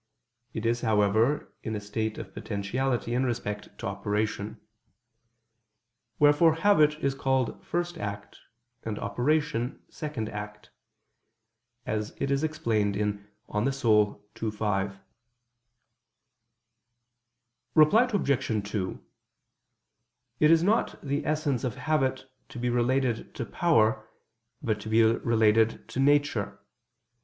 [0.55, 4.59] It is, however, in a state of potentiality in respect to operation.
[6.17, 8.39] Wherefore habit is called first act,
[8.81, 10.71] and operation, second act;
[11.85, 13.17] as it is explained in
[13.47, 14.57] De Anima ii, text.
[14.57, 14.99] 5.
[17.75, 18.69] Reply Obj.
[18.71, 19.03] 2:
[20.39, 24.09] It is not the essence of habit to be related to power,
[24.63, 26.57] but to be related to nature.